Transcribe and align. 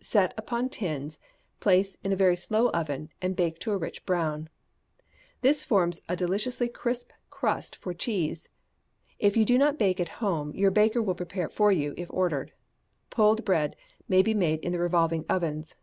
Set 0.00 0.32
upon 0.36 0.68
tins, 0.68 1.18
place 1.58 1.96
in 2.04 2.12
a 2.12 2.14
very 2.14 2.36
slow 2.36 2.68
oven, 2.70 3.08
and 3.20 3.34
bake 3.34 3.58
to 3.58 3.72
a 3.72 3.76
rich 3.76 4.06
brown. 4.06 4.48
This 5.40 5.64
forms 5.64 6.00
a 6.08 6.14
deliciously 6.14 6.68
crisp 6.68 7.10
crust 7.28 7.74
for 7.74 7.92
cheese. 7.92 8.48
If 9.18 9.36
you 9.36 9.44
do 9.44 9.58
not 9.58 9.80
bake 9.80 9.98
at 9.98 10.08
home, 10.22 10.54
your 10.54 10.70
baker 10.70 11.02
will 11.02 11.16
prepare 11.16 11.46
it 11.46 11.52
for 11.52 11.72
you, 11.72 11.92
if 11.96 12.08
ordered. 12.12 12.52
Pulled 13.10 13.44
bread 13.44 13.74
may 14.06 14.22
be 14.22 14.32
made 14.32 14.60
in 14.60 14.70
the 14.70 14.78
revolving 14.78 15.24
ovens. 15.28 15.74